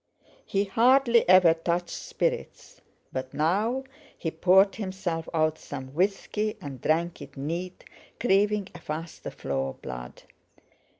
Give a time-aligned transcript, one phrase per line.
[0.47, 2.81] He hardly ever touched spirits,
[3.13, 7.85] but now—he poured himself out some whisky and drank it neat,
[8.19, 10.23] craving a faster flow of blood.